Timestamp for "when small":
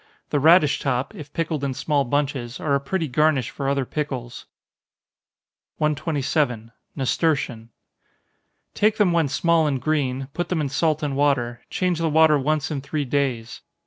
9.11-9.67